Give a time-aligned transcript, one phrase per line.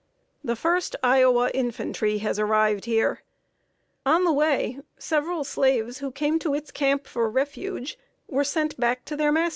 [0.43, 3.21] The First Iowa Infantry has arrived here.
[4.03, 9.05] On the way, several slaves, who came to its camp for refuge, were sent back
[9.05, 9.49] to their masters.